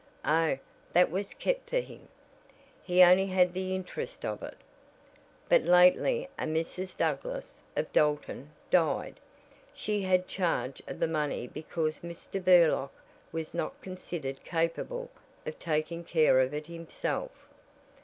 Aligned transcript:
"Oh, 0.25 0.57
that 0.93 1.11
was 1.11 1.35
kept 1.35 1.69
for 1.69 1.79
him. 1.79 2.07
He 2.81 3.03
only 3.03 3.27
had 3.27 3.53
the 3.53 3.75
interest 3.75 4.25
of 4.25 4.41
it. 4.41 4.57
But 5.47 5.61
lately 5.61 6.27
a 6.39 6.45
Mrs. 6.45 6.97
Douglass, 6.97 7.61
of 7.75 7.93
Dalton, 7.93 8.49
died; 8.71 9.19
she 9.75 10.01
had 10.01 10.27
charge 10.27 10.81
of 10.87 10.99
the 10.99 11.07
money 11.07 11.45
because 11.45 11.99
Mr. 11.99 12.43
Burlock 12.43 12.91
was 13.31 13.53
not 13.53 13.79
considered 13.79 14.43
capable 14.43 15.11
of 15.45 15.59
taking 15.59 16.03
care 16.03 16.39
of 16.39 16.51
it 16.51 16.65
himself." 16.65 17.47